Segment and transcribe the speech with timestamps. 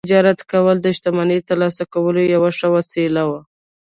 [0.07, 3.39] تجارت کول د شتمنۍ ترلاسه کولو یوه ښه وسیله وه